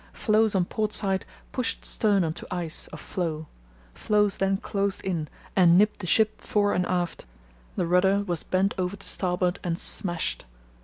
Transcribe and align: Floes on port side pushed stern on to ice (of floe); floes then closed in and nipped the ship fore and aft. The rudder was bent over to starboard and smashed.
Floes 0.13 0.55
on 0.55 0.65
port 0.65 0.93
side 0.93 1.27
pushed 1.51 1.85
stern 1.85 2.23
on 2.23 2.33
to 2.33 2.47
ice 2.49 2.87
(of 2.87 2.99
floe); 2.99 3.45
floes 3.93 4.37
then 4.37 4.57
closed 4.57 4.99
in 5.05 5.27
and 5.55 5.77
nipped 5.77 5.99
the 5.99 6.07
ship 6.07 6.41
fore 6.41 6.73
and 6.73 6.87
aft. 6.87 7.27
The 7.75 7.85
rudder 7.85 8.23
was 8.23 8.41
bent 8.41 8.73
over 8.79 8.95
to 8.95 9.07
starboard 9.07 9.59
and 9.63 9.77
smashed. 9.77 10.45